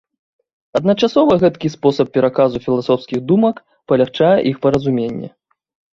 Адначасова 0.79 1.33
гэткі 1.43 1.67
спосаб 1.75 2.07
пераказу 2.17 2.61
філасофскіх 2.65 3.19
думак 3.33 3.55
палягчае 3.93 4.35
іх 4.53 4.57
паразуменне. 4.65 5.29